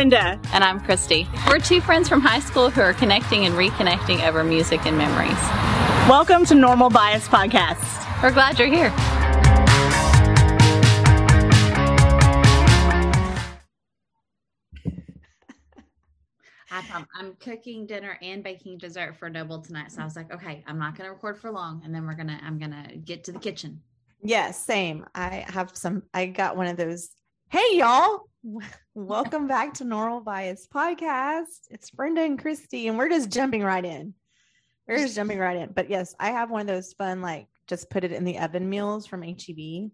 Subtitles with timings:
[0.00, 0.40] Brenda.
[0.54, 1.28] And I'm Christy.
[1.46, 5.36] We're two friends from high school who are connecting and reconnecting over music and memories.
[6.08, 8.22] Welcome to Normal Bias Podcast.
[8.22, 8.90] We're glad you're here.
[16.70, 19.92] I'm, I'm cooking dinner and baking dessert for Noble tonight.
[19.92, 21.82] So I was like, okay, I'm not going to record for long.
[21.84, 23.82] And then we're going to, I'm going to get to the kitchen.
[24.22, 25.04] Yes, same.
[25.14, 27.10] I have some, I got one of those.
[27.50, 28.30] Hey, y'all.
[29.02, 31.68] Welcome back to Normal Bias Podcast.
[31.70, 34.12] It's Brenda and Christy, and we're just jumping right in.
[34.86, 35.72] We're just jumping right in.
[35.72, 38.68] But yes, I have one of those fun, like just put it in the oven
[38.68, 39.90] meals from HEB.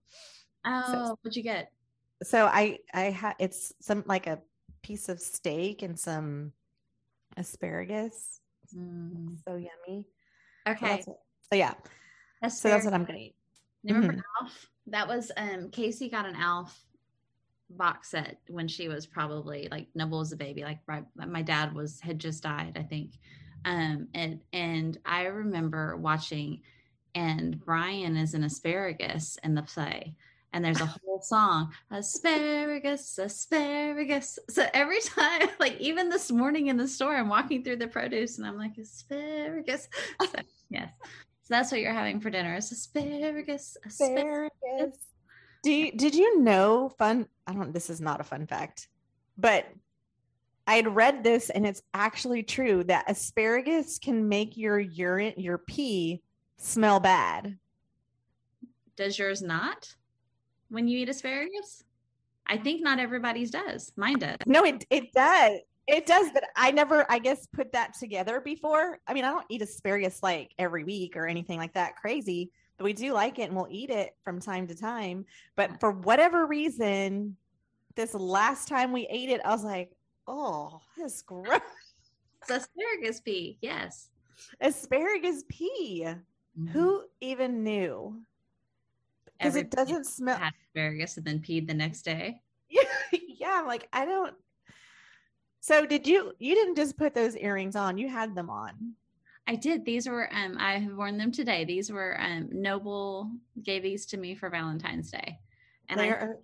[0.66, 1.70] Oh, so, what'd you get?
[2.24, 4.40] So I, I had, it's some like a
[4.82, 6.50] piece of steak and some
[7.36, 8.40] asparagus.
[8.76, 9.36] Mm.
[9.46, 10.04] So yummy.
[10.68, 11.02] Okay.
[11.02, 11.16] So,
[11.52, 11.74] so yeah.
[12.42, 12.60] Asparagus.
[12.60, 13.36] So that's what I'm gonna eat.
[13.84, 14.42] Remember mm-hmm.
[14.42, 14.68] Alf?
[14.88, 16.76] That was um Casey got an Alf
[17.70, 20.62] box set when she was probably like Noble was a baby.
[20.62, 23.12] Like right, my dad was had just died, I think.
[23.64, 26.62] Um and and I remember watching
[27.14, 30.14] and Brian is an asparagus in the play
[30.56, 36.76] and there's a whole song asparagus asparagus so every time like even this morning in
[36.76, 39.88] the store i'm walking through the produce and i'm like asparagus
[40.20, 40.28] so,
[40.70, 44.98] yes so that's what you're having for dinner is asparagus asparagus, asparagus.
[45.66, 48.86] Do you, did you know fun i don't this is not a fun fact
[49.36, 49.66] but
[50.66, 55.58] i had read this and it's actually true that asparagus can make your urine your
[55.58, 56.22] pee
[56.56, 57.58] smell bad
[58.96, 59.94] does yours not
[60.68, 61.84] when you eat asparagus?
[62.46, 63.92] I think not everybody's does.
[63.96, 64.38] Mine does.
[64.46, 65.60] No, it it does.
[65.86, 68.98] It does, but I never, I guess, put that together before.
[69.06, 72.50] I mean, I don't eat asparagus like every week or anything like that crazy,
[72.80, 75.24] we do like it and we'll eat it from time to time.
[75.56, 77.36] But for whatever reason,
[77.94, 79.90] this last time we ate it, I was like,
[80.26, 81.60] oh, that's gross.
[82.42, 83.58] It's asparagus pee.
[83.60, 84.10] Yes.
[84.60, 86.04] Asparagus pee.
[86.04, 86.66] Mm-hmm.
[86.68, 88.20] Who even knew?
[89.38, 92.40] because it doesn't smell asparagus and then peed the next day.
[92.68, 92.82] Yeah,
[93.12, 93.62] yeah.
[93.66, 94.34] Like I don't.
[95.60, 96.32] So did you?
[96.38, 98.94] You didn't just put those earrings on; you had them on.
[99.48, 99.84] I did.
[99.84, 101.64] These were um I have worn them today.
[101.64, 103.30] These were um Noble
[103.62, 105.38] gave these to me for Valentine's Day.
[105.88, 106.36] And they I are...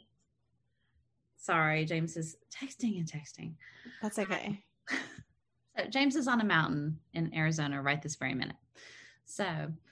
[1.36, 3.54] sorry, James is texting and texting.
[4.00, 4.62] That's okay.
[5.76, 8.56] so James is on a mountain in Arizona right this very minute.
[9.24, 9.46] So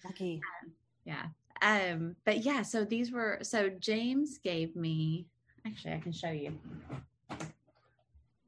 [0.04, 0.40] lucky.
[0.62, 0.72] Um,
[1.04, 1.26] yeah.
[1.62, 5.26] Um, but yeah, so these were so James gave me
[5.66, 6.56] actually I can show you.
[7.30, 7.36] I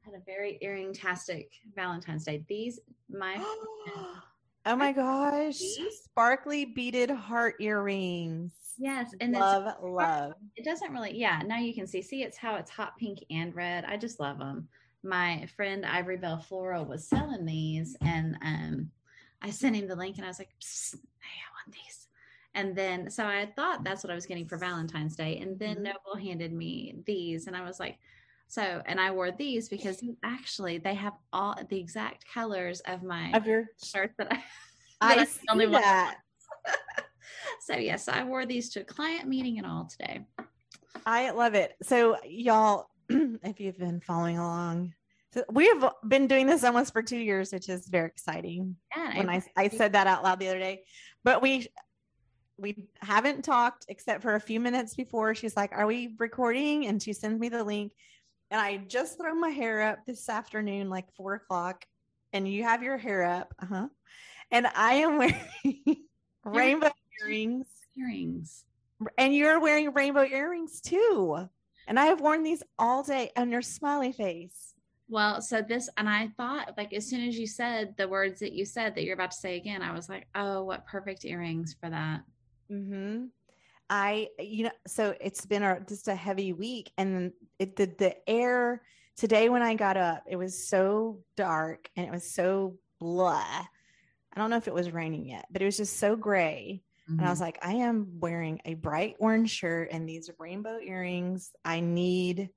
[0.05, 2.45] had a very earring tastic Valentine's Day.
[2.47, 3.43] These my
[4.65, 5.59] Oh my gosh.
[6.05, 8.53] Sparkly beaded heart earrings.
[8.77, 9.13] Yes.
[9.19, 10.33] And love, love.
[10.55, 11.41] It doesn't really, yeah.
[11.45, 12.01] Now you can see.
[12.01, 13.85] See, it's how it's hot pink and red.
[13.85, 14.67] I just love them.
[15.03, 18.89] My friend Ivory Bell Floral was selling these and um
[19.41, 20.97] I sent him the link and I was like, hey,
[21.27, 22.07] I want these.
[22.55, 25.37] And then, so I thought that's what I was getting for Valentine's Day.
[25.39, 25.83] And then mm-hmm.
[25.83, 27.97] Noble handed me these, and I was like,
[28.47, 33.31] so, and I wore these because actually they have all the exact colors of my
[33.31, 34.43] of your shirt that I.
[35.01, 36.17] that I, see only that.
[37.61, 40.21] so yes, I wore these to a client meeting and all today.
[41.05, 41.73] I love it.
[41.81, 44.93] So y'all, if you've been following along,
[45.33, 48.75] so we have been doing this almost for two years, which is very exciting.
[48.95, 50.83] Yeah, when I, I, I said that out loud the other day,
[51.23, 51.67] but we
[52.57, 55.33] we haven't talked except for a few minutes before.
[55.33, 56.85] She's like, Are we recording?
[56.85, 57.93] And she sends me the link.
[58.53, 61.85] And I just throw my hair up this afternoon, like four o'clock,
[62.33, 63.51] and you have your hair up.
[63.59, 63.87] Uh huh.
[64.51, 65.97] And I am wearing
[66.45, 66.91] rainbow
[67.23, 67.65] earrings.
[67.97, 68.63] Earrings.
[69.17, 71.49] And you're wearing rainbow earrings too.
[71.87, 74.75] And I have worn these all day on your smiley face.
[75.09, 78.53] Well, so this, and I thought, like, as soon as you said the words that
[78.53, 81.75] you said that you're about to say again, I was like, oh, what perfect earrings
[81.81, 82.21] for that.
[82.71, 83.25] Mm-hmm.
[83.89, 88.29] I, you know, so it's been a, just a heavy week, and it the the
[88.29, 88.81] air
[89.17, 93.39] today when I got up, it was so dark and it was so blah.
[93.39, 96.81] I don't know if it was raining yet, but it was just so gray.
[97.09, 97.19] Mm-hmm.
[97.19, 97.45] And I was mm-hmm.
[97.45, 101.51] like, I am wearing a bright orange shirt and these rainbow earrings.
[101.63, 102.49] I need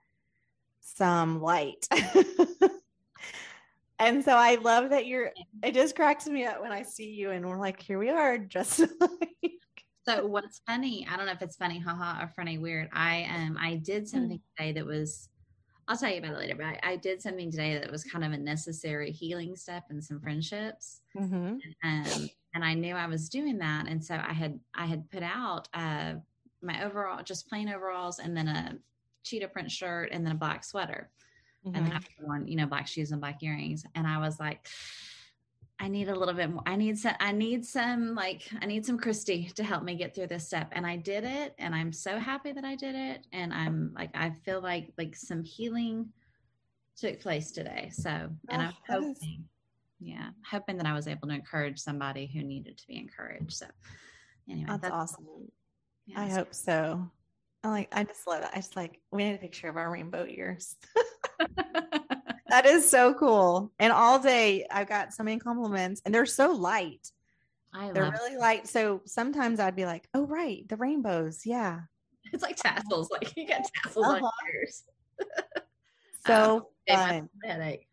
[0.80, 1.86] some light.
[3.98, 5.32] and so I love that you're,
[5.62, 8.38] it just cracks me up when I see you and we're like, here we are,
[8.38, 9.60] just like
[10.08, 12.88] so what's funny, I don't know if it's funny, haha, or funny, weird.
[12.92, 14.06] I um I did hmm.
[14.06, 15.28] something today that was
[15.88, 18.24] I'll tell you about it later, but I, I did something today that was kind
[18.24, 21.02] of a necessary healing step in some friendships.
[21.16, 21.58] Mm-hmm.
[21.84, 23.86] Um, and I knew I was doing that.
[23.86, 26.14] And so I had I had put out uh
[26.62, 28.78] my overall just plain overalls and then a
[29.24, 31.10] cheetah print shirt and then a black sweater.
[31.66, 31.76] mm-hmm.
[31.76, 33.84] and then I worn, you know, black shoes and black earrings.
[33.94, 34.68] And I was like,
[35.78, 36.62] I need a little bit more.
[36.64, 40.14] I need some, I need some, like, I need some Christy to help me get
[40.14, 40.70] through this step.
[40.72, 41.54] And I did it.
[41.58, 43.26] And I'm so happy that I did it.
[43.32, 46.08] And I'm like, I feel like, like some healing
[46.96, 47.90] took place today.
[47.92, 49.44] So, and oh, I'm hoping, is...
[50.00, 53.52] yeah, hoping that I was able to encourage somebody who needed to be encouraged.
[53.52, 53.66] So,
[54.48, 55.26] anyway, that's, that's awesome.
[56.06, 57.10] Yeah, I hope so.
[57.64, 58.48] I like, I just love it.
[58.52, 60.76] I just like, we need a picture of our rainbow ears.
[62.48, 63.72] that is so cool.
[63.78, 67.12] And all day I've got so many compliments and they're so light.
[67.74, 68.66] I they're really light.
[68.68, 71.44] So sometimes I'd be like, oh, right, the rainbows.
[71.44, 71.80] Yeah.
[72.32, 73.10] It's like tassels.
[73.10, 74.24] Like you got tassels uh-huh.
[74.24, 74.82] on yours.
[76.26, 77.28] so fun.
[77.44, 77.86] Headache.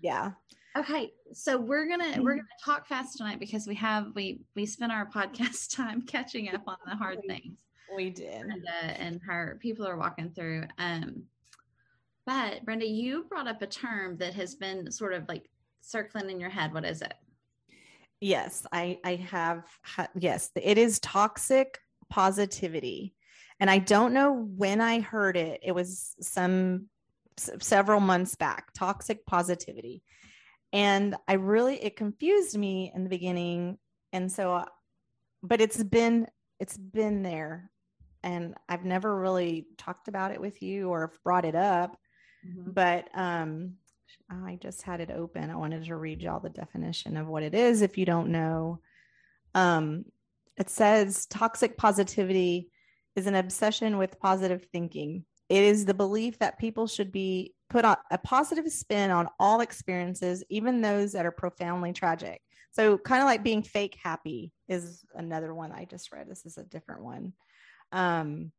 [0.00, 0.32] Yeah.
[0.76, 4.92] Okay, so we're gonna we're gonna talk fast tonight because we have we we spent
[4.92, 7.58] our podcast time catching up on the hard things.
[7.96, 10.64] We did, and, uh, and her people are walking through.
[10.78, 11.24] Um,
[12.28, 15.48] but Brenda, you brought up a term that has been sort of like
[15.80, 16.74] circling in your head.
[16.74, 17.14] What is it?
[18.20, 19.64] Yes, I I have.
[20.14, 21.78] Yes, it is toxic
[22.10, 23.14] positivity,
[23.60, 25.60] and I don't know when I heard it.
[25.62, 26.88] It was some
[27.38, 28.74] several months back.
[28.74, 30.02] Toxic positivity
[30.72, 33.78] and i really it confused me in the beginning
[34.12, 34.64] and so uh,
[35.42, 36.26] but it's been
[36.60, 37.70] it's been there
[38.22, 41.96] and i've never really talked about it with you or brought it up
[42.46, 42.70] mm-hmm.
[42.70, 43.74] but um
[44.30, 47.54] i just had it open i wanted to read y'all the definition of what it
[47.54, 48.80] is if you don't know
[49.54, 50.04] um
[50.56, 52.70] it says toxic positivity
[53.16, 57.84] is an obsession with positive thinking it is the belief that people should be put
[57.84, 62.40] on a positive spin on all experiences, even those that are profoundly tragic.
[62.70, 66.28] So, kind of like being fake happy is another one I just read.
[66.28, 67.32] This is a different one.
[67.92, 68.52] Um,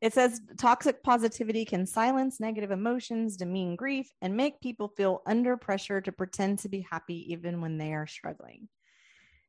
[0.00, 5.56] it says toxic positivity can silence negative emotions, demean grief, and make people feel under
[5.56, 8.68] pressure to pretend to be happy even when they are struggling.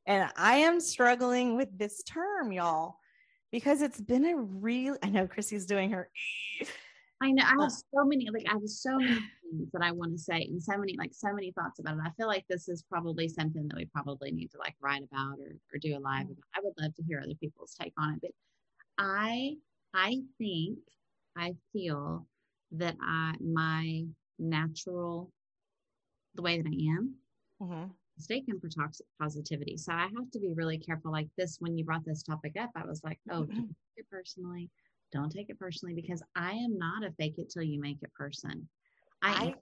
[0.06, 2.96] And I am struggling with this term, y'all,
[3.52, 6.08] because it's been a real, I know Chrissy's doing her
[7.20, 7.68] I know I have oh.
[7.68, 9.14] so many, like I have so many
[9.50, 12.02] things that I want to say and so many, like so many thoughts about it.
[12.04, 15.38] I feel like this is probably something that we probably need to like write about
[15.40, 16.44] or, or do a live about.
[16.54, 18.20] I would love to hear other people's take on it.
[18.22, 18.32] But
[18.98, 19.56] I
[19.98, 20.78] I think
[21.36, 22.26] I feel
[22.72, 24.04] that I my
[24.38, 25.32] natural
[26.36, 27.14] the way that I am
[27.60, 27.84] mm-hmm.
[28.16, 29.76] mistaken for toxic positivity.
[29.76, 32.70] So I have to be really careful like this when you brought this topic up.
[32.76, 33.64] I was like, oh, mm-hmm.
[34.10, 34.70] personally
[35.12, 38.12] don't take it personally because I am not a fake it till you make it
[38.14, 38.68] person.
[39.22, 39.54] I, I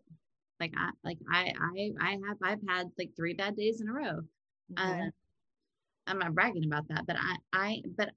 [0.61, 3.93] like I like I I I have I've had like three bad days in a
[3.93, 4.21] row.
[4.79, 5.01] Okay.
[5.01, 5.11] Uh,
[6.09, 8.11] I'm not bragging about that, but I I but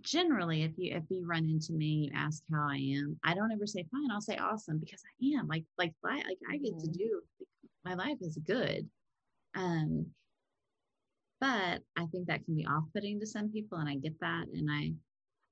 [0.00, 3.18] generally if you if you run into me, you ask how I am.
[3.24, 4.10] I don't ever say fine.
[4.10, 6.92] I'll say awesome because I am like like like I get to mm-hmm.
[6.92, 7.22] do
[7.84, 8.88] my life is good.
[9.54, 10.06] Um,
[11.40, 14.46] but I think that can be off putting to some people, and I get that,
[14.52, 14.92] and I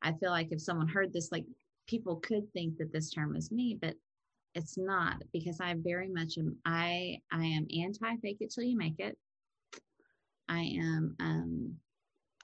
[0.02, 1.44] I feel like if someone heard this, like
[1.86, 3.94] people could think that this term is me, but
[4.54, 8.76] it's not because I very much am I I am anti fake it till you
[8.76, 9.16] make it.
[10.48, 11.74] I am um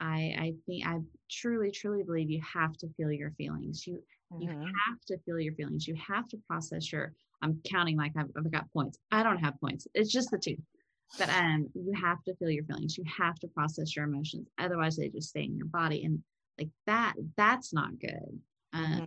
[0.01, 0.99] I I think I
[1.31, 3.87] truly truly believe you have to feel your feelings.
[3.87, 4.03] You
[4.33, 4.43] mm-hmm.
[4.43, 5.87] you have to feel your feelings.
[5.87, 8.99] You have to process your I'm counting like I've, I've got points.
[9.11, 9.87] I don't have points.
[9.95, 10.57] It's just the two.
[11.19, 12.97] But um you have to feel your feelings.
[12.97, 14.49] You have to process your emotions.
[14.59, 16.23] Otherwise they just stay in your body and
[16.61, 18.39] like that that's not good
[18.75, 19.05] uh, mm-hmm.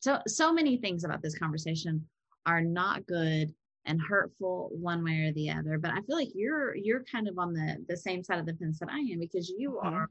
[0.00, 2.06] so so many things about this conversation
[2.46, 3.52] are not good
[3.86, 7.38] and hurtful one way or the other but i feel like you're you're kind of
[7.38, 9.94] on the the same side of the fence that i am because you mm-hmm.
[9.94, 10.10] are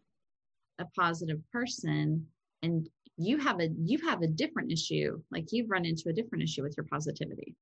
[0.79, 2.25] a positive person
[2.61, 6.43] and you have a you have a different issue like you've run into a different
[6.43, 7.55] issue with your positivity.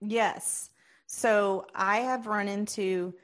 [0.00, 0.70] Yes.
[1.06, 3.14] So i have run into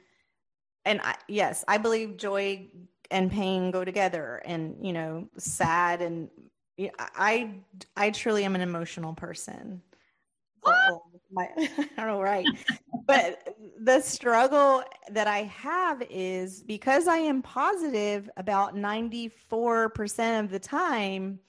[0.85, 2.67] and I, yes i believe joy
[3.11, 6.29] and pain go together and you know sad and
[6.99, 7.55] i
[7.97, 9.81] i truly am an emotional person.
[10.65, 12.45] Oh, my, i don't know right
[13.07, 20.59] but the struggle that i have is because i am positive about 94% of the
[20.59, 21.39] time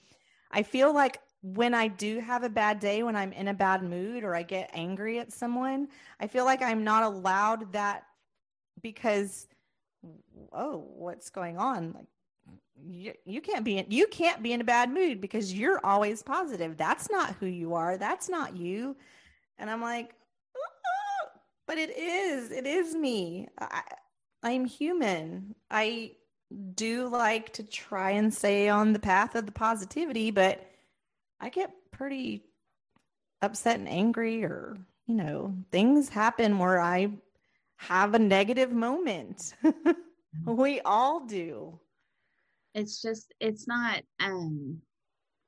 [0.51, 3.83] i feel like when i do have a bad day when i'm in a bad
[3.83, 5.87] mood or i get angry at someone
[6.19, 8.03] i feel like i'm not allowed that
[8.81, 9.47] because
[10.53, 11.93] oh, what's going on?
[11.93, 12.07] Like
[12.83, 16.23] you, you can't be in, you can't be in a bad mood because you're always
[16.23, 16.77] positive.
[16.77, 17.97] That's not who you are.
[17.97, 18.95] That's not you.
[19.57, 20.13] And I'm like,
[20.55, 21.27] oh,
[21.67, 22.51] but it is.
[22.51, 23.47] It is me.
[23.59, 23.81] I,
[24.43, 25.55] I'm human.
[25.69, 26.11] I
[26.75, 30.65] do like to try and stay on the path of the positivity, but
[31.39, 32.43] I get pretty
[33.41, 34.77] upset and angry or
[35.07, 37.11] you know things happen where i
[37.77, 39.53] have a negative moment
[40.45, 41.79] we all do
[42.75, 44.79] it's just it's not um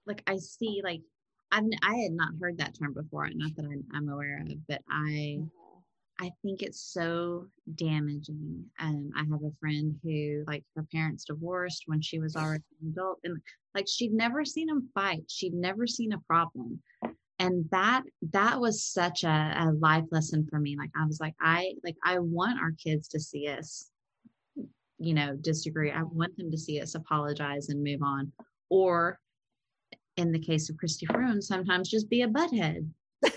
[0.06, 1.02] like i see like
[1.54, 4.82] I've, i had not heard that term before not that I'm, I'm aware of but
[4.90, 5.46] i mm-hmm.
[6.20, 8.66] I think it's so damaging.
[8.80, 12.90] And I have a friend who, like, her parents divorced when she was already an
[12.90, 13.42] adult, and
[13.74, 15.24] like she'd never seen them fight.
[15.28, 16.80] She'd never seen a problem,
[17.40, 20.78] and that that was such a, a life lesson for me.
[20.78, 23.90] Like, I was like, I like I want our kids to see us,
[25.00, 25.92] you know, disagree.
[25.92, 28.32] I want them to see us apologize and move on,
[28.70, 29.20] or
[30.17, 32.89] in the case of Christy Froome, sometimes just be a butthead.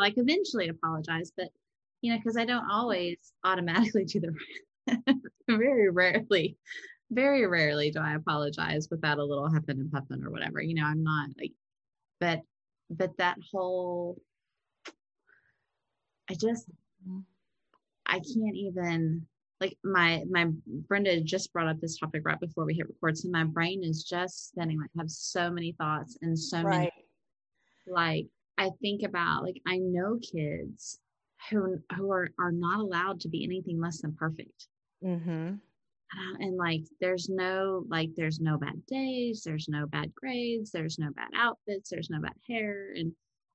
[0.00, 1.48] like eventually apologize, but
[2.02, 6.56] you know, because I don't always automatically do the very rarely,
[7.10, 10.60] very rarely do I apologize without a little huffing and puffing or whatever.
[10.60, 11.52] You know, I'm not like,
[12.20, 12.40] but
[12.90, 14.20] but that whole
[16.28, 16.66] I just
[18.06, 19.26] I can't even
[19.64, 20.46] like my my
[20.88, 23.16] Brenda just brought up this topic right before we hit record.
[23.16, 26.78] So my brain is just spinning like I have so many thoughts and so right.
[26.78, 26.92] many
[27.86, 28.26] like
[28.58, 30.98] I think about like I know kids
[31.50, 34.68] who who are are not allowed to be anything less than perfect.
[35.04, 35.54] Mm-hmm.
[36.14, 40.98] Uh, and like, there's no like, there's no bad days, there's no bad grades, there's
[40.98, 43.12] no bad outfits, there's no bad hair, and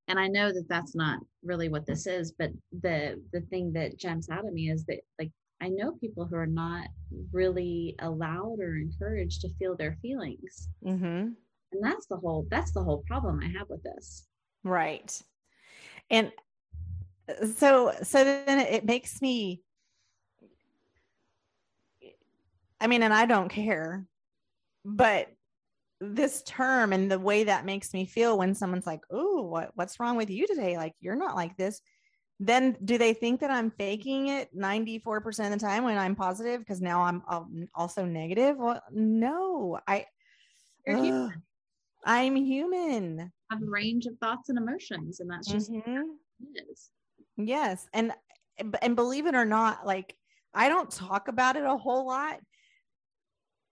[0.08, 2.50] and I know that that's not really what this is, but
[2.82, 6.36] the the thing that jumps out at me is that like I know people who
[6.36, 6.88] are not
[7.32, 10.70] really allowed or encouraged to feel their feelings.
[10.86, 11.06] Mm-hmm.
[11.72, 14.26] And that's the whole that's the whole problem I have with this.
[14.64, 15.22] Right.
[16.10, 16.32] And
[17.56, 19.62] so so then it makes me
[22.80, 24.06] i mean and i don't care
[24.86, 25.28] but
[26.02, 30.00] this term and the way that makes me feel when someone's like oh what, what's
[30.00, 31.82] wrong with you today like you're not like this
[32.40, 36.60] then do they think that i'm faking it 94% of the time when i'm positive
[36.60, 37.22] because now i'm
[37.76, 40.06] also negative well no i
[40.86, 41.44] human.
[42.06, 46.02] i'm human I have a range of thoughts and emotions and that's just mm-hmm.
[47.38, 47.88] Yes.
[47.94, 48.14] And
[48.82, 50.16] and believe it or not, like
[50.54, 52.40] I don't talk about it a whole lot,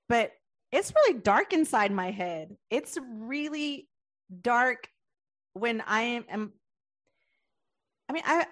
[0.07, 0.31] but
[0.71, 2.55] it's really dark inside my head.
[2.69, 3.89] It's really
[4.41, 4.87] dark
[5.53, 6.53] when I am
[8.09, 8.45] I mean, I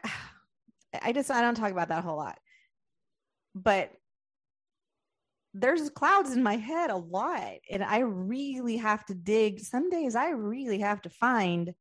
[1.02, 2.38] I just I don't talk about that a whole lot.
[3.54, 3.92] But
[5.54, 9.62] there's clouds in my head a lot and I really have to dig.
[9.62, 11.74] Some days I really have to find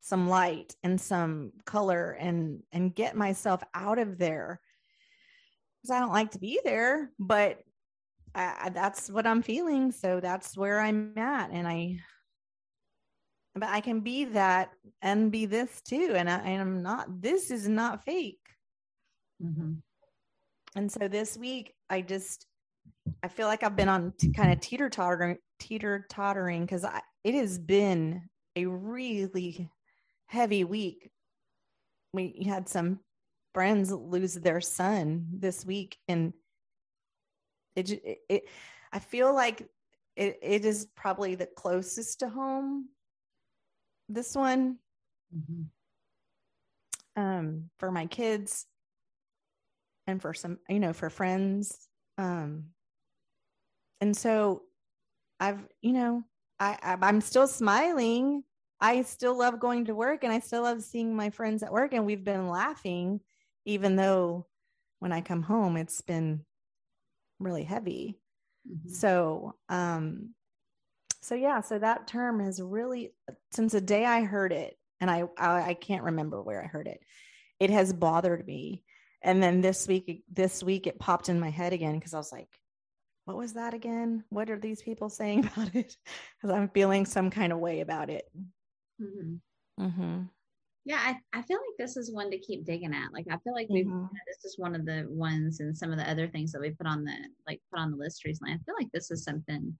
[0.00, 4.60] some light and some color and and get myself out of there
[5.80, 7.58] because I don't like to be there, but
[8.34, 9.92] I, that's what I'm feeling.
[9.92, 11.98] So that's where I'm at, and I.
[13.54, 14.70] But I can be that
[15.02, 17.20] and be this too, and I, am not.
[17.20, 18.38] This is not fake.
[19.44, 19.74] Mm-hmm.
[20.74, 22.46] And so this week, I just
[23.22, 26.86] I feel like I've been on t- kind of teeter tottering, teeter tottering because
[27.24, 28.22] it has been
[28.56, 29.68] a really
[30.26, 31.10] heavy week.
[32.14, 33.00] We had some
[33.52, 36.32] friends lose their son this week, and
[37.76, 38.42] it, it, it
[38.92, 39.66] I feel like
[40.16, 42.88] it, it is probably the closest to home.
[44.12, 44.78] This one,
[45.34, 47.22] mm-hmm.
[47.22, 48.66] um, for my kids,
[50.06, 51.88] and for some, you know, for friends,
[52.18, 52.64] um,
[54.00, 54.62] and so
[55.40, 56.24] I've, you know,
[56.58, 58.44] I I'm still smiling
[58.82, 61.94] I still love going to work and I still love seeing my friends at work
[61.94, 63.20] and we've been laughing
[63.64, 64.46] even though
[64.98, 66.44] when I come home it's been
[67.38, 68.18] really heavy.
[68.68, 68.92] Mm-hmm.
[68.92, 70.34] So, um
[71.22, 73.14] so yeah, so that term has really
[73.52, 76.88] since the day I heard it and I, I I can't remember where I heard
[76.88, 77.00] it.
[77.60, 78.82] It has bothered me.
[79.22, 82.32] And then this week this week it popped in my head again because I was
[82.32, 82.48] like
[83.24, 84.24] what was that again?
[84.30, 85.96] What are these people saying about it?
[86.40, 88.24] Because I'm feeling some kind of way about it.
[89.00, 89.84] Mm-hmm.
[89.84, 90.22] Mm-hmm.
[90.84, 93.12] Yeah, I, I feel like this is one to keep digging at.
[93.12, 94.06] Like I feel like we've mm-hmm.
[94.26, 96.88] this is one of the ones and some of the other things that we put
[96.88, 97.14] on the
[97.46, 98.54] like put on the list recently.
[98.54, 99.72] I feel like this is something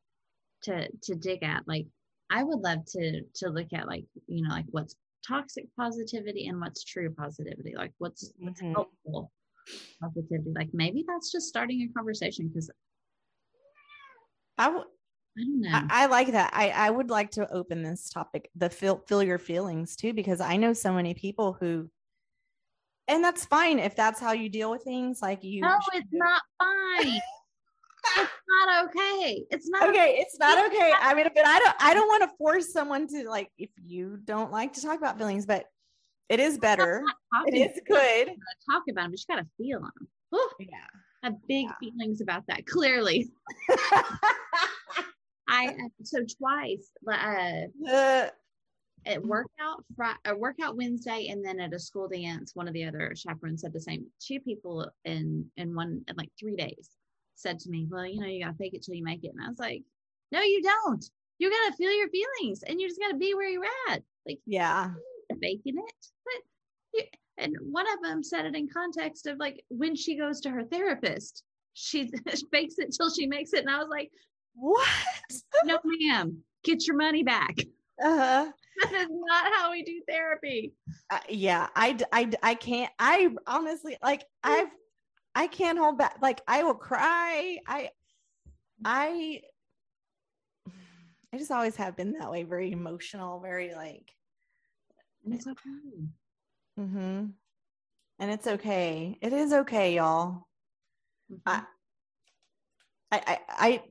[0.64, 1.66] to to dig at.
[1.66, 1.86] Like
[2.30, 6.60] I would love to to look at like, you know, like what's toxic positivity and
[6.60, 7.74] what's true positivity.
[7.76, 8.72] Like what's what's mm-hmm.
[8.72, 9.32] helpful
[10.00, 10.52] positivity.
[10.54, 12.70] Like maybe that's just starting a conversation because
[14.58, 14.86] I would
[15.38, 15.70] I don't know.
[15.72, 16.50] I, I, like that.
[16.52, 20.42] I, I would like to open this topic, the feel feel your feelings too, because
[20.42, 21.88] I know so many people who
[23.08, 25.22] and that's fine if that's how you deal with things.
[25.22, 27.20] Like you No, it's not fine.
[28.18, 29.44] It's not okay.
[29.50, 30.00] It's not okay.
[30.00, 30.16] okay.
[30.18, 30.92] It's not okay.
[31.00, 34.18] I mean, but I don't I don't want to force someone to like if you
[34.24, 35.66] don't like to talk about feelings, but
[36.28, 37.02] It is better.
[37.46, 38.28] It is good.
[38.70, 40.08] Talk about them, but you got to feel them.
[40.34, 40.88] Ooh, yeah.
[41.22, 41.74] I have big yeah.
[41.78, 42.66] feelings about that.
[42.74, 43.30] Clearly.
[45.48, 48.28] I uh, so twice uh, uh,
[49.04, 52.84] at workout Friday, a workout Wednesday, and then at a school dance, one of the
[52.84, 54.06] other chaperones said the same.
[54.20, 56.90] Two people in in one in like three days
[57.34, 59.42] said to me, "Well, you know, you gotta fake it till you make it," and
[59.44, 59.82] I was like,
[60.30, 61.04] "No, you don't.
[61.38, 64.90] You gotta feel your feelings, and you just gotta be where you're at." Like, yeah,
[65.40, 66.42] faking it, but.
[66.94, 67.04] You,
[67.38, 70.64] and one of them said it in context of like when she goes to her
[70.64, 71.42] therapist,
[71.74, 72.10] she
[72.52, 74.10] fakes it till she makes it, and I was like,
[74.54, 74.86] "What?
[75.64, 77.56] no, ma'am, get your money back."
[78.02, 78.50] Uh-huh.
[78.82, 80.72] that is not how we do therapy.
[81.10, 82.90] Uh, yeah, I, I, I can't.
[82.98, 84.70] I honestly like I've
[85.34, 86.16] I can't hold back.
[86.20, 87.58] Like I will cry.
[87.66, 87.90] I
[88.84, 89.40] I
[91.32, 94.12] I just always have been that way, very emotional, very like
[95.24, 95.70] and it's okay.
[96.78, 97.26] Mm-hmm.
[98.18, 99.18] And it's okay.
[99.20, 100.46] It is okay, y'all.
[101.32, 101.64] Mm-hmm.
[103.10, 103.82] I, I I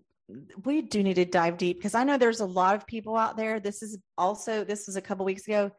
[0.63, 3.37] we do need to dive deep because I know there's a lot of people out
[3.37, 3.59] there.
[3.59, 5.71] This is also this was a couple weeks ago.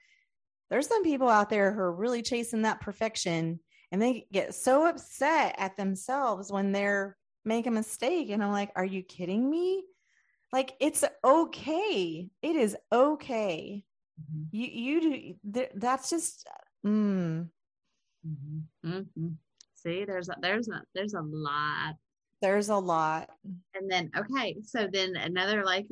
[0.70, 3.60] There's some people out there who are really chasing that perfection
[3.92, 8.72] and they get so upset at themselves when they're make a mistake and I'm like,
[8.74, 9.84] "Are you kidding me?"
[10.52, 12.28] Like it's okay.
[12.42, 13.84] It is okay.
[14.20, 14.42] Mm-hmm.
[14.50, 16.48] You you do that's just
[16.84, 17.48] mm.
[18.26, 18.88] mm-hmm.
[18.90, 19.28] Mm-hmm.
[19.74, 21.94] See, there's a, there's a there's a lot
[22.42, 23.30] there's a lot.
[23.74, 25.86] And then, okay, so then another like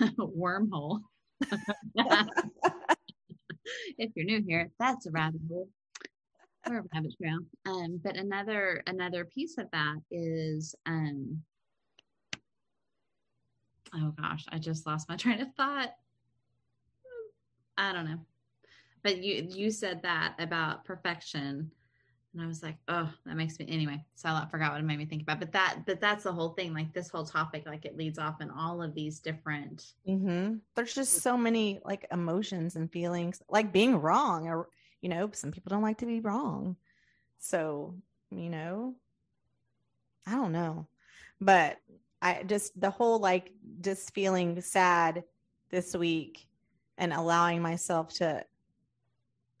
[0.00, 1.00] wormhole.
[3.98, 5.68] if you're new here, that's a rabbit hole
[6.72, 7.38] or rabbit trail.
[7.66, 11.42] Um, but another another piece of that is um
[13.94, 15.94] oh gosh, I just lost my train of thought.
[17.76, 18.20] I don't know.
[19.02, 21.70] But you you said that about perfection
[22.34, 24.04] and I was like, oh, that makes me anyway.
[24.14, 25.40] So I forgot what it made me think about.
[25.40, 26.74] But that, but that's the whole thing.
[26.74, 29.94] Like this whole topic, like it leads off in all of these different.
[30.06, 30.56] Mm-hmm.
[30.76, 34.68] There's just so many like emotions and feelings, like being wrong, or
[35.00, 36.76] you know, some people don't like to be wrong.
[37.38, 37.94] So
[38.30, 38.94] you know,
[40.26, 40.86] I don't know,
[41.40, 41.78] but
[42.20, 45.24] I just the whole like just feeling sad
[45.70, 46.48] this week
[46.96, 48.44] and allowing myself to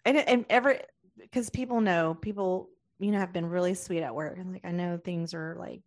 [0.04, 0.78] and, and ever
[1.18, 4.36] because people know people you know have been really sweet at work.
[4.38, 5.82] And like i know things are like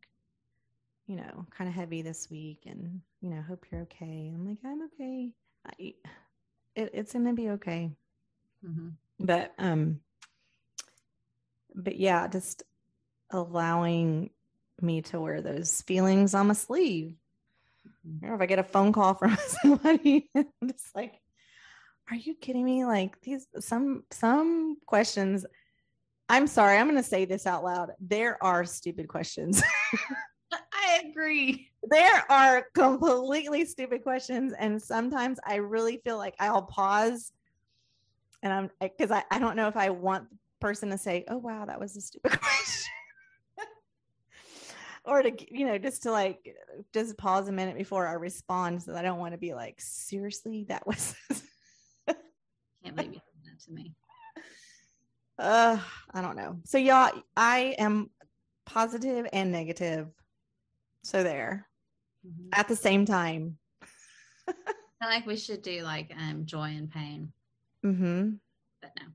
[1.08, 4.32] you know kind of heavy this week and you know hope you're okay.
[4.34, 5.32] I'm like i'm okay.
[5.66, 5.94] I,
[6.76, 7.92] it, it's gonna be okay.
[8.66, 8.90] Mm-hmm.
[9.26, 10.00] But um
[11.74, 12.64] but yeah just
[13.30, 14.30] allowing
[14.82, 17.16] me to wear those feelings on my sleeve
[18.08, 18.26] mm-hmm.
[18.30, 21.22] or if i get a phone call from somebody i'm just like
[22.12, 22.86] are you kidding me?
[22.86, 25.46] Like these some some questions.
[26.28, 27.92] I'm sorry, I'm going to say this out loud.
[28.00, 29.64] There are stupid questions.
[30.52, 31.70] I agree.
[31.84, 34.54] There are completely stupid questions.
[34.58, 37.32] And sometimes I really feel like I'll pause
[38.44, 41.38] and I'm because I, I don't know if I want the person to say, oh,
[41.38, 42.92] wow, that was a stupid question.
[45.06, 46.56] or to, you know, just to like,
[46.94, 50.66] just pause a minute before I respond so I don't want to be like, seriously,
[50.70, 51.16] that was
[52.84, 53.94] can't believe you said that to me.
[55.38, 55.78] Uh,
[56.14, 56.60] I don't know.
[56.66, 58.10] So y'all, I am
[58.66, 60.08] positive and negative.
[61.04, 61.68] So there.
[62.26, 62.50] Mm-hmm.
[62.54, 63.58] At the same time.
[64.48, 67.32] I feel like we should do like um joy and pain.
[67.86, 68.32] Mm-hmm.
[68.82, 69.08] But no.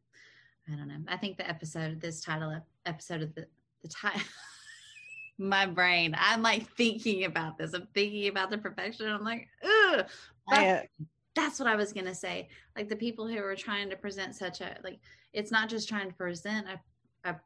[0.73, 0.99] I don't know.
[1.09, 3.47] I think the episode, this title episode of the
[3.83, 4.21] the title
[5.39, 6.17] my brain.
[6.19, 7.75] I'm like thinking about this.
[7.75, 9.09] I'm thinking about the perfection.
[9.09, 10.07] I'm like, ugh.
[10.49, 10.89] I,
[11.35, 12.49] that's what I was gonna say.
[12.77, 14.99] Like the people who are trying to present such a like
[15.33, 17.37] it's not just trying to present a, a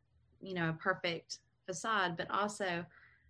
[0.40, 2.85] you know a perfect facade, but also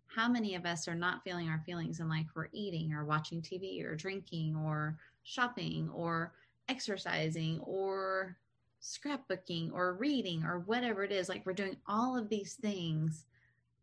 [0.07, 3.40] how many of us are not feeling our feelings and like we're eating or watching
[3.40, 6.33] TV or drinking or shopping or
[6.71, 8.37] exercising or
[8.81, 11.29] scrapbooking or reading or whatever it is.
[11.29, 13.27] Like we're doing all of these things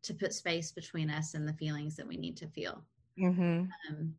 [0.04, 2.82] to put space between us and the feelings that we need to feel.
[3.19, 3.65] Mm-hmm.
[3.89, 4.15] Um,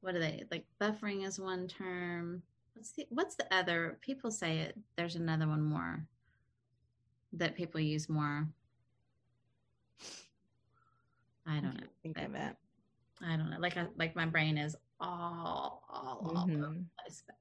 [0.00, 2.42] what are they like buffering is one term
[2.74, 6.06] what's the what's the other people say it there's another one more
[7.32, 8.46] that people use more
[11.46, 12.54] i don't know think of it
[13.22, 16.64] i don't know like I, like my brain is all all all mm-hmm.
[16.64, 17.36] over the place but,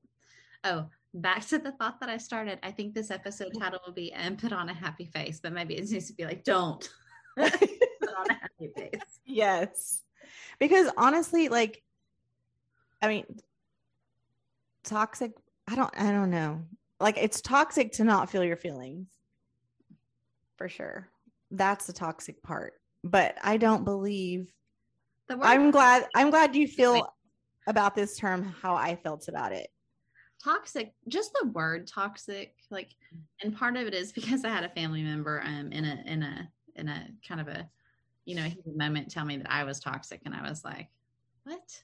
[0.66, 4.12] oh back to the thought that i started i think this episode title will be
[4.14, 6.90] and put on a happy face but maybe it needs to be like don't
[7.38, 7.54] put
[8.18, 10.04] on a happy face yes
[10.60, 11.82] because honestly like
[13.06, 13.26] I mean,
[14.84, 15.34] toxic.
[15.68, 15.94] I don't.
[16.00, 16.62] I don't know.
[17.00, 19.08] like it's toxic to not feel your feelings.
[20.58, 21.08] For sure.
[21.52, 22.74] That's the toxic part.
[23.04, 24.52] But I don't believe
[25.30, 27.14] I'm glad I'm glad you feel
[27.68, 29.70] about this term how I felt about it.
[30.44, 32.90] Toxic, just the word toxic, like
[33.42, 36.24] and part of it is because I had a family member um in a in
[36.24, 37.68] a in a kind of a
[38.26, 40.90] you know moment tell me that I was toxic and I was like,
[41.44, 41.84] What?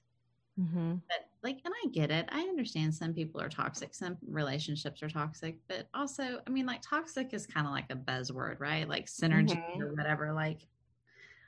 [0.60, 0.96] Mm-hmm.
[1.08, 2.28] But like, and I get it.
[2.32, 6.82] I understand some people are toxic, some relationships are toxic, but also, I mean, like,
[6.82, 8.88] toxic is kind of like a buzzword, right?
[8.88, 9.82] Like synergy mm-hmm.
[9.82, 10.34] or whatever.
[10.34, 10.67] Like,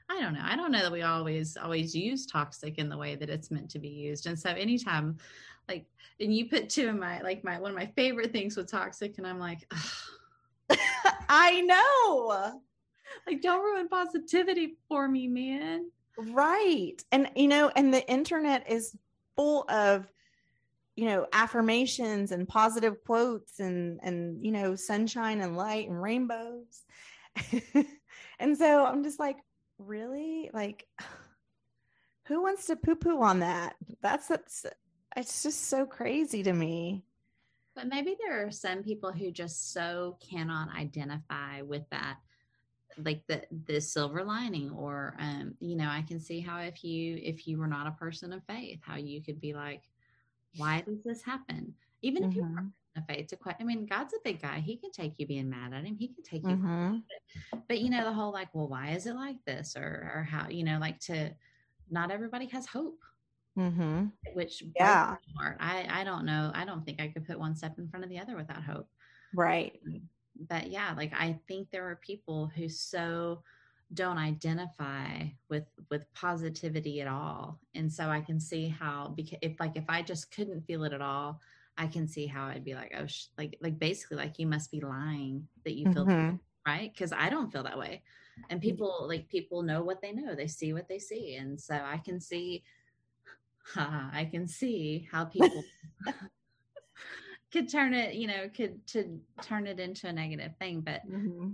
[0.09, 0.43] I don't know.
[0.43, 3.69] I don't know that we always always use toxic in the way that it's meant
[3.71, 4.27] to be used.
[4.27, 5.17] And so, anytime,
[5.67, 5.85] like,
[6.19, 9.17] and you put two of my like my one of my favorite things with toxic,
[9.17, 9.71] and I'm like,
[11.29, 12.61] I know.
[13.27, 15.89] Like, don't ruin positivity for me, man.
[16.17, 16.95] Right.
[17.11, 18.95] And, you know, and the internet is
[19.35, 20.07] full of,
[20.95, 26.83] you know, affirmations and positive quotes and, and, you know, sunshine and light and rainbows.
[28.39, 29.37] and so I'm just like,
[29.77, 30.49] really?
[30.53, 30.87] Like,
[32.27, 33.75] who wants to poo poo on that?
[34.01, 34.65] That's, that's,
[35.15, 37.03] it's just so crazy to me.
[37.75, 42.17] But maybe there are some people who just so cannot identify with that
[42.97, 47.19] like the the silver lining or um you know i can see how if you
[47.21, 49.81] if you were not a person of faith how you could be like
[50.57, 52.31] why does this happen even mm-hmm.
[52.31, 54.59] if you're a faith to quite i mean god's a big guy.
[54.59, 55.95] He can take you being mad at him.
[55.95, 56.97] He can take you mm-hmm.
[57.67, 59.75] but you know the whole like well why is it like this?
[59.75, 61.31] Or or how you know like to
[61.89, 62.99] not everybody has hope.
[63.55, 64.05] Mm-hmm.
[64.33, 65.15] which yeah.
[65.59, 66.51] i i don't know.
[66.55, 68.89] I don't think i could put one step in front of the other without hope.
[69.33, 69.79] Right.
[69.85, 70.01] Um,
[70.49, 73.43] but yeah, like I think there are people who so
[73.93, 77.59] don't identify with with positivity at all.
[77.75, 80.93] And so i can see how because if like if i just couldn't feel it
[80.93, 81.39] at all
[81.77, 84.71] i can see how i'd be like oh sh-, like like basically like you must
[84.71, 86.35] be lying that you feel mm-hmm.
[86.65, 88.01] right because i don't feel that way
[88.49, 91.75] and people like people know what they know they see what they see and so
[91.75, 92.63] i can see
[93.75, 95.63] i can see how people
[97.53, 100.81] could turn it, you know, could to turn it into a negative thing.
[100.81, 101.51] But mm-hmm.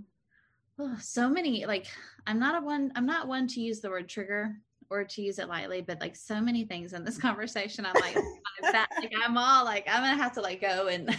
[0.80, 1.86] oh, so many like
[2.26, 4.56] I'm not a one I'm not one to use the word trigger
[4.89, 8.15] or to use it lightly, but like so many things in this conversation, I'm like,
[8.73, 11.17] like I'm all like I'm gonna have to like go and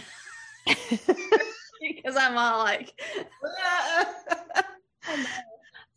[1.81, 2.93] because I'm all like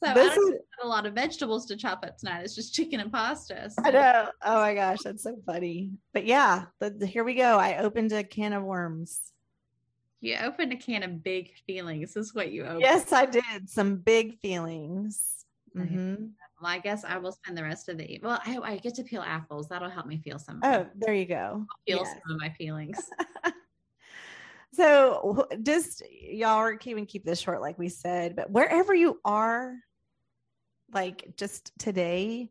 [0.05, 2.43] So this I don't is, have a lot of vegetables to chop up tonight.
[2.43, 3.71] It's just chicken and pasta.
[3.71, 3.83] So.
[3.83, 4.31] I know.
[4.45, 5.93] Oh my gosh, that's so funny.
[6.13, 7.59] But yeah, the, here we go.
[7.59, 9.21] I opened a can of worms.
[10.21, 12.17] You opened a can of big feelings.
[12.17, 12.81] Is what you opened.
[12.81, 13.69] Yes, I did.
[13.69, 15.47] Some big feelings.
[15.75, 16.27] Mm-hmm.
[16.65, 18.23] Well, I guess I will spend the rest of the evening.
[18.31, 18.41] well.
[18.43, 19.69] I, I get to peel apples.
[19.69, 20.61] That'll help me feel some.
[20.63, 21.67] Oh, there you go.
[21.71, 22.17] I'll feel yes.
[22.27, 22.99] some of my feelings.
[24.73, 29.77] so just y'all are keeping keep this short like we said but wherever you are
[30.93, 32.51] like just today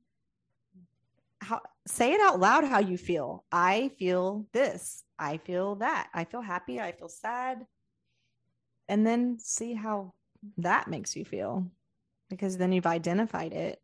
[1.41, 6.23] how say it out loud how you feel i feel this i feel that i
[6.23, 7.65] feel happy i feel sad
[8.87, 10.13] and then see how
[10.57, 11.69] that makes you feel
[12.29, 13.82] because then you've identified it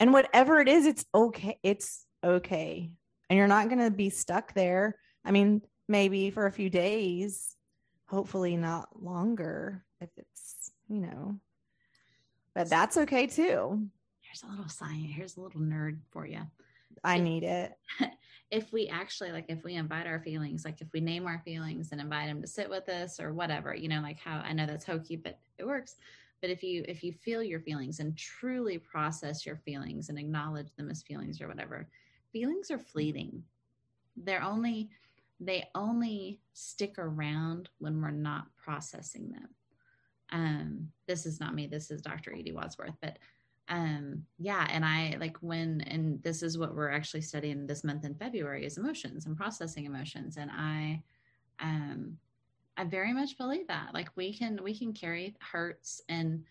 [0.00, 2.90] and whatever it is it's okay it's okay
[3.28, 7.56] and you're not going to be stuck there i mean maybe for a few days
[8.06, 11.38] hopefully not longer if it's you know
[12.56, 13.86] but that's okay too.
[14.20, 15.12] Here's a little science.
[15.14, 16.40] Here's a little nerd for you.
[17.04, 17.72] I if, need it.
[18.48, 21.90] If we actually like, if we invite our feelings, like if we name our feelings
[21.90, 24.66] and invite them to sit with us or whatever, you know, like how I know
[24.66, 25.96] that's hokey, but it works.
[26.40, 30.68] But if you if you feel your feelings and truly process your feelings and acknowledge
[30.76, 31.88] them as feelings or whatever,
[32.32, 33.42] feelings are fleeting.
[34.16, 34.90] They're only
[35.40, 39.48] they only stick around when we're not processing them
[40.32, 43.18] um this is not me this is dr edie wadsworth but
[43.68, 48.04] um yeah and i like when and this is what we're actually studying this month
[48.04, 51.00] in february is emotions and processing emotions and i
[51.60, 52.16] um
[52.76, 53.90] i very much believe that.
[53.94, 56.44] Like we can we can carry hurts and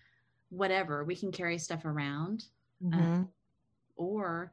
[0.50, 1.04] whatever.
[1.04, 2.46] We can carry stuff around
[2.84, 3.00] mm-hmm.
[3.00, 3.30] um,
[3.96, 4.52] or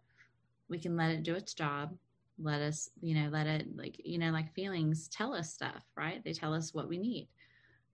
[0.68, 1.94] we can let it do its job.
[2.38, 6.22] Let us you know let it like you know like feelings tell us stuff right?
[6.24, 7.28] They tell us what we need.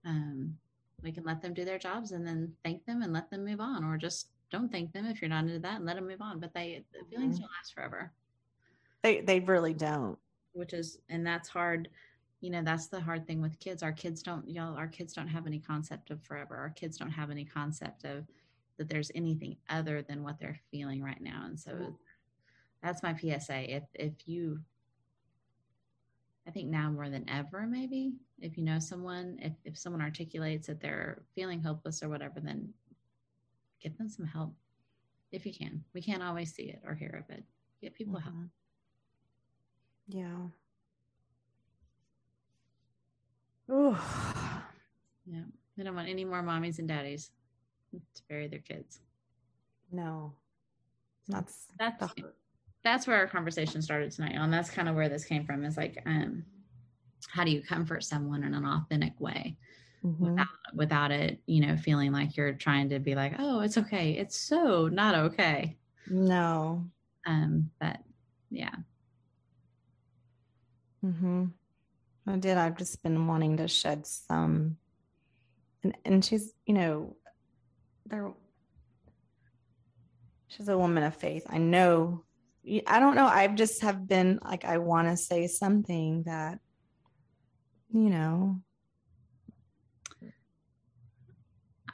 [0.05, 0.57] Um
[1.03, 3.61] we can let them do their jobs and then thank them and let them move
[3.61, 6.23] on or just don't thank them if you're not into that and let them move
[6.23, 6.41] on.
[6.41, 7.43] But they the feelings mm-hmm.
[7.43, 8.13] don't last forever.
[9.03, 10.19] They they really don't.
[10.53, 11.89] Which is and that's hard
[12.41, 15.13] you know that's the hard thing with kids our kids don't you know our kids
[15.13, 18.27] don't have any concept of forever our kids don't have any concept of
[18.77, 21.91] that there's anything other than what they're feeling right now and so mm-hmm.
[22.83, 24.61] that's my psa if if you
[26.47, 30.67] i think now more than ever maybe if you know someone, if, if someone articulates
[30.69, 32.73] that they're feeling hopeless or whatever, then
[33.83, 34.55] get them some help
[35.33, 35.83] if you can.
[35.95, 37.45] We can't always see it or hear of it.
[37.81, 38.25] Get people mm-hmm.
[38.25, 38.51] help.
[40.09, 40.49] Yeah.
[43.71, 43.97] Ooh.
[45.27, 45.43] Yeah.
[45.77, 47.31] We don't want any more mommies and daddies
[47.93, 49.01] to bury their kids.
[49.93, 50.33] No.
[51.29, 52.03] That's that's
[52.83, 55.65] that's where our conversation started tonight and That's kind of where this came from.
[55.65, 56.45] Is like, um,
[57.29, 59.57] how do you comfort someone in an authentic way
[60.05, 60.25] mm-hmm.
[60.25, 64.13] without without it, you know, feeling like you're trying to be like, oh, it's okay.
[64.13, 65.77] It's so not okay.
[66.09, 66.85] No.
[67.27, 67.99] Um, but
[68.51, 68.75] yeah.
[71.03, 71.45] Hmm.
[72.29, 72.57] I did.
[72.57, 74.77] I've just been wanting to shed some,
[75.83, 77.17] and and she's, you know,
[78.07, 78.33] there.
[80.49, 81.45] She's a woman of faith.
[81.49, 82.25] I know
[82.87, 83.27] I don't know.
[83.27, 86.59] I've just have been like, I want to say something that,
[87.93, 88.61] you know,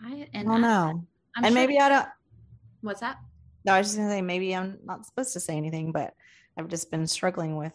[0.02, 1.04] I, and I don't know.
[1.36, 2.08] I'm and sure maybe I don't.
[2.80, 3.18] What's that?
[3.64, 6.12] No, I was just gonna say maybe I'm not supposed to say anything, but
[6.56, 7.72] I've just been struggling with,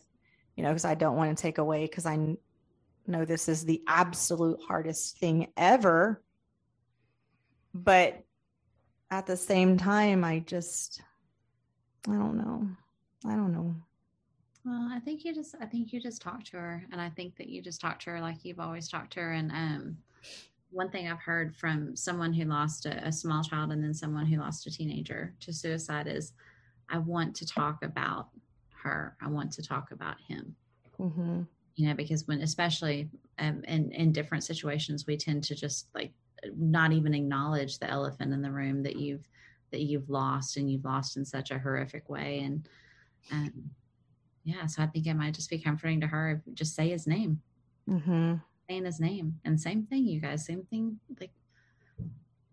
[0.56, 2.36] you know, because I don't want to take away because I
[3.10, 6.24] know this is the absolute hardest thing ever.
[7.74, 8.24] But
[9.12, 11.02] at the same time, I just,
[12.08, 12.68] I don't know.
[13.26, 13.76] I don't know.
[14.66, 17.36] Well, I think you just I think you just talked to her and I think
[17.38, 19.98] that you just talked to her like you've always talked to her and um
[20.72, 24.26] one thing I've heard from someone who lost a, a small child and then someone
[24.26, 26.34] who lost a teenager to suicide is
[26.90, 28.30] I want to talk about
[28.84, 29.16] her.
[29.22, 30.56] I want to talk about him.
[31.00, 31.42] Mm-hmm.
[31.76, 36.12] You know, because when, especially um, in in different situations, we tend to just like
[36.56, 39.28] not even acknowledge the elephant in the room that you've
[39.72, 42.40] that you've lost and you've lost in such a horrific way.
[42.40, 42.68] And
[43.32, 43.52] um,
[44.44, 46.42] yeah, so I think it might just be comforting to her.
[46.48, 47.42] if Just say his name.
[47.90, 48.36] Mm-hmm.
[48.68, 49.40] Saying his name.
[49.46, 50.46] And same thing, you guys.
[50.46, 51.00] Same thing.
[51.20, 51.32] Like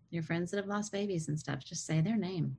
[0.09, 1.63] your friends that have lost babies and stuff.
[1.63, 2.57] Just say their name.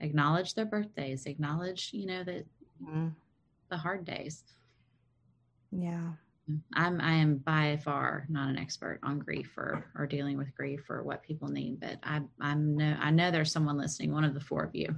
[0.00, 1.26] Acknowledge their birthdays.
[1.26, 2.46] Acknowledge, you know, that
[2.82, 3.08] mm-hmm.
[3.70, 4.42] the hard days.
[5.72, 6.12] Yeah.
[6.74, 10.90] I'm I am by far not an expert on grief or or dealing with grief
[10.90, 14.34] or what people need, but I I'm no I know there's someone listening, one of
[14.34, 14.94] the four of you.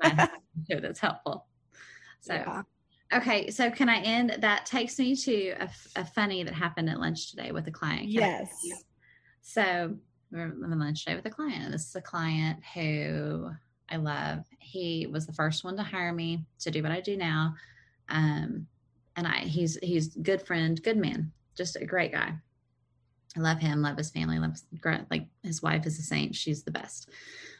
[0.68, 1.46] that's helpful.
[2.20, 2.62] So, yeah.
[3.14, 3.50] okay.
[3.50, 4.36] So, can I end?
[4.40, 8.02] That takes me to a, a, funny that happened at lunch today with a client.
[8.02, 8.50] Can yes.
[9.42, 9.94] So,
[10.30, 11.72] we're having lunch today with a client.
[11.72, 13.50] This is a client who
[13.88, 14.44] I love.
[14.58, 17.54] He was the first one to hire me to do what I do now.
[18.08, 18.66] Um,
[19.16, 22.34] and I, he's he's good friend, good man, just a great guy.
[23.36, 24.58] I love him, love his family, love
[25.10, 26.34] like his wife is a saint.
[26.34, 27.10] She's the best.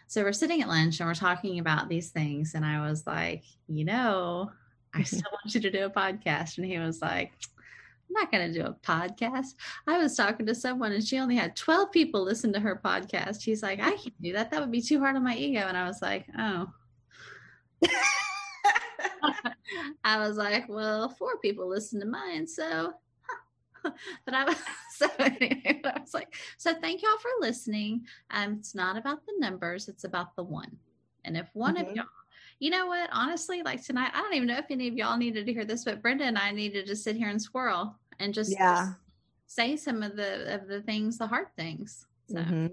[0.09, 2.55] So we're sitting at lunch and we're talking about these things.
[2.55, 4.51] And I was like, you know,
[4.93, 5.05] I mm-hmm.
[5.05, 6.59] still want you to do a podcast.
[6.59, 7.33] And he was like,
[8.09, 9.55] I'm not going to do a podcast.
[9.87, 13.43] I was talking to someone and she only had 12 people listen to her podcast.
[13.43, 14.51] He's like, I can't do that.
[14.51, 15.61] That would be too hard on my ego.
[15.61, 16.73] And I was like, oh.
[20.05, 22.47] I was like, well, four people listen to mine.
[22.47, 22.93] So,
[23.83, 24.57] but I was
[24.97, 28.07] so anyway, I was like, so thank y'all for listening.
[28.31, 30.77] Um, it's not about the numbers, it's about the one.
[31.25, 31.91] And if one mm-hmm.
[31.91, 32.07] of y'all,
[32.59, 35.47] you know what, honestly, like tonight, I don't even know if any of y'all needed
[35.47, 38.53] to hear this, but Brenda and I needed to sit here and swirl and just,
[38.53, 38.87] yeah.
[38.87, 38.97] Just
[39.51, 42.07] say some of the of the things, the hard things.
[42.29, 42.37] So.
[42.37, 42.67] Mm-hmm.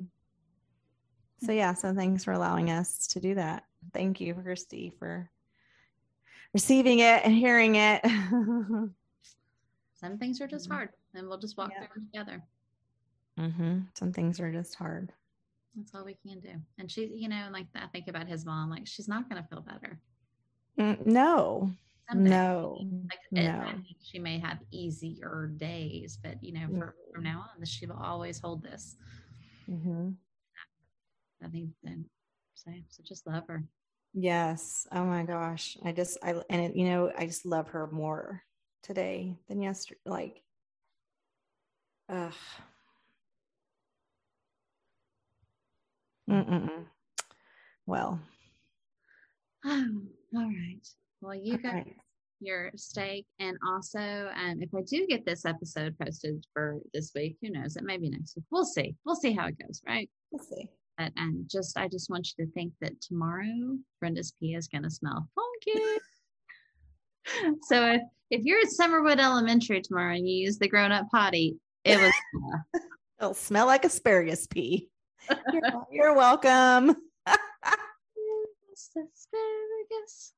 [1.43, 3.63] So yeah, so thanks for allowing us to do that.
[3.93, 5.29] Thank you, Christy, for
[6.53, 8.01] receiving it and hearing it.
[9.95, 10.75] Some things are just mm-hmm.
[10.75, 11.79] hard and we'll just walk yeah.
[11.79, 12.43] through them together.
[13.39, 13.79] Mm-hmm.
[13.93, 15.11] Some things are just hard.
[15.75, 16.53] That's all we can do.
[16.79, 19.47] And she, you know, like I think about his mom, like she's not going to
[19.47, 19.99] feel better.
[20.79, 21.71] Mm, no,
[22.09, 22.29] Someday.
[22.29, 22.77] no,
[23.09, 23.63] like no.
[24.01, 28.39] she may have easier days, but you know, for, from now on, she will always
[28.39, 28.95] hold this.
[29.69, 30.09] Mm-hmm.
[31.43, 32.05] I think then,
[32.55, 33.63] so, so just love her.
[34.19, 34.87] Yes.
[34.91, 35.77] Oh my gosh.
[35.85, 38.41] I just, I, and it, you know, I just love her more
[38.81, 39.99] today than yesterday.
[40.07, 40.41] Like,
[42.09, 42.33] ugh.
[46.27, 46.85] Mm-mm.
[47.85, 48.19] Well.
[49.63, 49.85] Oh,
[50.35, 50.87] all right.
[51.21, 51.95] Well, you got right.
[52.39, 57.37] your steak, and also, um, if I do get this episode posted for this week,
[57.43, 57.75] who knows?
[57.75, 58.45] It may be next week.
[58.49, 58.95] We'll see.
[59.05, 59.83] We'll see how it goes.
[59.87, 60.09] Right?
[60.31, 60.67] We'll see.
[60.97, 64.83] But and just, I just want you to think that tomorrow Brenda's pee is going
[64.83, 65.83] to smell funky.
[67.63, 71.57] so if if you're at Summerwood Elementary tomorrow and you use the grown up potty,
[71.83, 72.13] it was.
[73.19, 74.89] Uh, It'll smell like asparagus pee.
[75.51, 76.95] you're, you're welcome.
[78.95, 80.33] asparagus.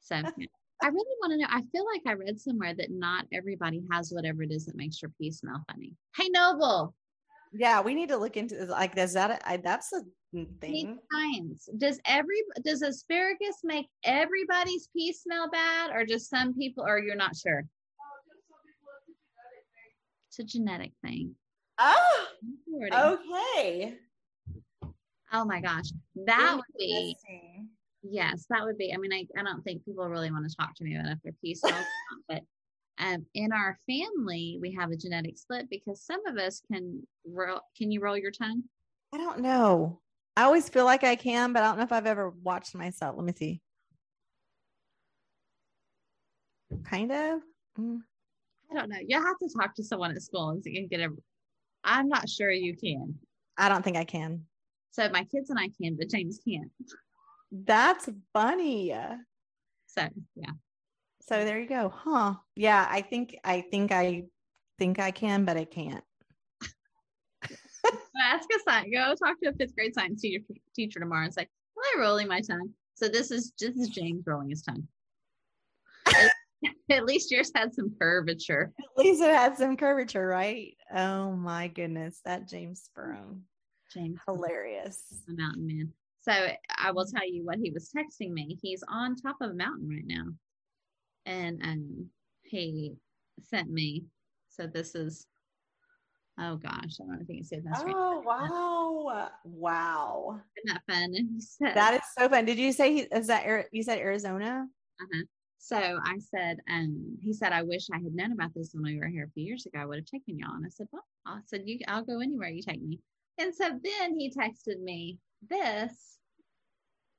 [0.00, 0.46] So, yeah.
[0.82, 1.46] I really want to know.
[1.50, 5.02] I feel like I read somewhere that not everybody has whatever it is that makes
[5.02, 5.94] your pee smell funny.
[6.16, 6.94] Hey, Noble.
[7.52, 10.02] Yeah, we need to look into like does that I, that's a
[10.60, 10.98] thing.
[11.12, 11.68] Science.
[11.76, 16.84] Does every does asparagus make everybody's pee smell bad, or just some people?
[16.86, 17.64] Or you're not sure?
[20.28, 21.34] It's a genetic thing.
[21.80, 22.26] Oh,
[22.92, 23.96] okay.
[25.32, 25.86] Oh my gosh,
[26.26, 27.16] that would be.
[28.02, 28.94] Yes, that would be.
[28.94, 31.18] I mean, I, I don't think people really want to talk to me about if
[31.22, 31.84] they're pee smells,
[32.28, 32.42] but
[33.00, 37.60] um, in our family, we have a genetic split because some of us can roll.
[37.76, 38.62] Can you roll your tongue?
[39.12, 40.00] I don't know.
[40.36, 43.16] I always feel like I can, but I don't know if I've ever watched myself.
[43.16, 43.60] Let me see.
[46.84, 47.40] Kind of.
[47.78, 48.00] Mm.
[48.70, 48.98] I don't know.
[49.04, 51.12] You have to talk to someone at school and you can get a.
[51.82, 53.14] I'm not sure you can.
[53.56, 54.44] I don't think I can.
[54.90, 56.70] So my kids and I can, but James can't.
[57.50, 58.94] That's funny.
[59.86, 60.52] So yeah.
[61.30, 61.92] So there you go.
[61.94, 62.34] Huh.
[62.56, 64.24] Yeah, I think I think I
[64.80, 66.02] think I can, but I can't.
[68.20, 68.88] Ask a science.
[68.92, 71.46] Go talk to a fifth grade science teacher, teacher tomorrow and say, Am
[71.94, 72.70] I rolling my tongue?
[72.94, 74.88] So this is this is James rolling his tongue.
[76.90, 78.72] At least yours had some curvature.
[78.80, 80.76] At least it had some curvature, right?
[80.92, 82.20] Oh my goodness.
[82.24, 83.42] That James Sperone.
[83.94, 84.18] James.
[84.26, 85.00] Hilarious.
[85.28, 85.92] The mountain man.
[86.22, 86.32] So
[86.76, 88.58] I will tell you what he was texting me.
[88.60, 90.24] He's on top of a mountain right now
[91.26, 92.06] and um,
[92.42, 92.94] he
[93.42, 94.04] sent me.
[94.48, 95.26] So this is,
[96.38, 97.82] oh gosh, I don't think you see this.
[97.86, 100.40] Oh wow, wow!
[100.56, 101.40] Isn't that fun?
[101.40, 102.44] Said that is so fun.
[102.44, 104.66] Did you say he, is that you said Arizona?
[105.00, 105.22] Uh-huh.
[105.62, 108.98] So I said, um, he said, I wish I had known about this when we
[108.98, 109.78] were here a few years ago.
[109.78, 110.54] I would have taken y'all.
[110.54, 112.98] And I said, well, I said, you, I'll go anywhere you take me.
[113.38, 116.18] And so then he texted me this,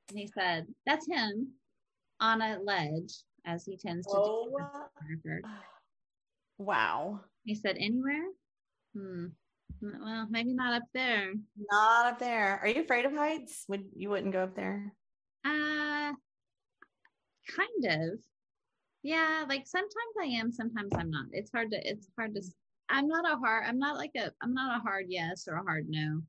[0.09, 1.49] and he said, that's him
[2.19, 5.41] on a ledge as he tends to oh, do.
[6.57, 7.21] Wow.
[7.43, 8.25] He said, anywhere?
[8.95, 9.27] Hmm.
[9.81, 11.33] Well, maybe not up there.
[11.71, 12.59] Not up there.
[12.59, 13.65] Are you afraid of heights?
[13.67, 14.93] Would you wouldn't go up there?
[15.43, 16.13] Uh
[17.55, 18.19] kind of.
[19.03, 21.25] Yeah, like sometimes I am, sometimes I'm not.
[21.31, 22.41] It's hard to it's hard to
[22.89, 25.63] I'm not a hard I'm not like a I'm not a hard yes or a
[25.63, 26.21] hard no.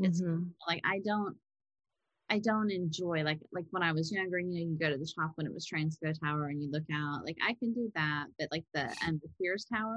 [0.00, 0.44] It's mm-hmm.
[0.66, 1.36] like I don't
[2.30, 5.10] I don't enjoy like like when I was younger, you know, you go to the
[5.18, 7.24] top when it was Transco Tower and you look out.
[7.24, 9.96] Like I can do that, but like the and the Sears Tower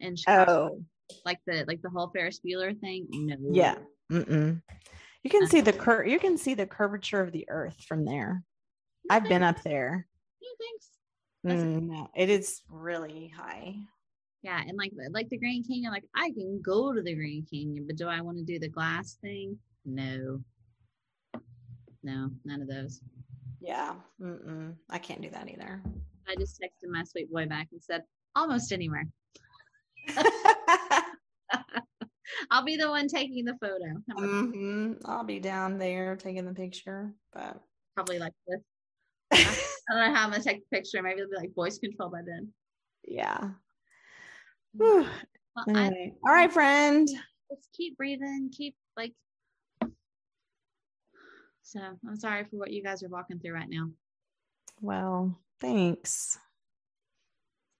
[0.00, 0.84] and Chicago, oh.
[1.24, 3.06] like the like the whole Ferris Bueller thing.
[3.12, 3.36] No.
[3.50, 3.76] Yeah.
[4.12, 4.62] Mm-mm.
[5.22, 8.44] You can see the cur you can see the curvature of the earth from there.
[9.10, 10.06] I've been up there.
[10.60, 10.90] thanks.
[11.46, 13.74] Mm, no, it is really high.
[14.42, 17.86] Yeah, and like like the Grand Canyon, like I can go to the Grand Canyon,
[17.86, 19.58] but do I want to do the glass thing?
[19.84, 20.42] No
[22.02, 23.00] no, none of those.
[23.60, 24.74] Yeah, Mm-mm.
[24.88, 25.82] I can't do that either.
[26.28, 29.06] I just texted my sweet boy back and said, almost anywhere.
[32.50, 34.02] I'll be the one taking the photo.
[34.18, 34.92] Mm-hmm.
[35.04, 37.60] I'll be down there taking the picture, but
[37.94, 38.60] probably like this.
[39.32, 41.02] I don't know how I'm gonna take the picture.
[41.02, 42.48] Maybe it'll be like voice control by then.
[43.04, 43.50] Yeah.
[44.74, 45.06] Well,
[45.68, 46.14] anyway.
[46.24, 47.08] I, All right, friend.
[47.08, 48.50] Just keep breathing.
[48.56, 49.12] Keep like
[51.70, 51.78] so
[52.08, 53.90] I'm sorry for what you guys are walking through right now.
[54.80, 56.36] Well, thanks.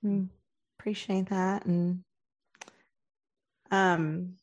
[0.04, 0.28] Mm,
[0.78, 1.66] appreciate that.
[1.66, 2.04] And
[3.72, 4.34] um